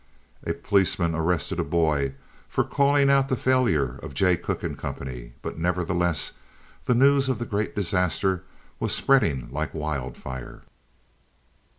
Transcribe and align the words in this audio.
A 0.47 0.55
policeman 0.55 1.13
arrested 1.13 1.59
a 1.59 1.63
boy 1.63 2.15
for 2.49 2.63
calling 2.63 3.07
out 3.11 3.29
the 3.29 3.35
failure 3.35 3.99
of 3.99 4.15
Jay 4.15 4.35
Cooke 4.35 4.61
& 4.77 4.77
Co., 4.79 5.29
but 5.43 5.59
nevertheless 5.59 6.31
the 6.85 6.95
news 6.95 7.29
of 7.29 7.37
the 7.37 7.45
great 7.45 7.75
disaster 7.75 8.43
was 8.79 8.95
spreading 8.95 9.47
like 9.51 9.75
wild 9.75 10.17
fire. 10.17 10.63